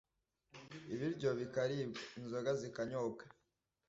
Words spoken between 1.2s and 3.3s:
bikaribwa, inzoga zikanyobwa.